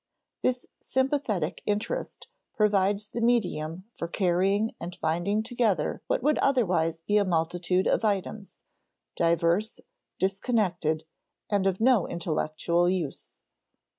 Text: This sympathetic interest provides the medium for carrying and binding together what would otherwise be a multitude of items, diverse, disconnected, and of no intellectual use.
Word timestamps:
This 0.41 0.65
sympathetic 0.79 1.61
interest 1.67 2.27
provides 2.55 3.09
the 3.09 3.21
medium 3.21 3.83
for 3.95 4.07
carrying 4.07 4.73
and 4.81 4.99
binding 4.99 5.43
together 5.43 6.01
what 6.07 6.23
would 6.23 6.39
otherwise 6.39 7.01
be 7.01 7.17
a 7.17 7.23
multitude 7.23 7.85
of 7.85 8.03
items, 8.03 8.63
diverse, 9.15 9.79
disconnected, 10.17 11.05
and 11.51 11.67
of 11.67 11.79
no 11.79 12.07
intellectual 12.07 12.89
use. 12.89 13.41